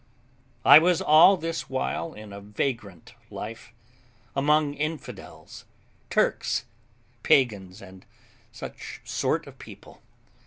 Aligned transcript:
I 0.65 0.79
was 0.79 0.99
all 0.99 1.37
this 1.37 1.69
while 1.69 2.15
in 2.15 2.33
a 2.33 2.41
vagrant 2.41 3.13
life, 3.29 3.71
among 4.35 4.73
infidels, 4.73 5.65
Turks, 6.09 6.65
pagans, 7.21 7.83
and 7.83 8.03
such 8.51 9.01
sort 9.03 9.45
of 9.45 9.59
people. 9.59 10.01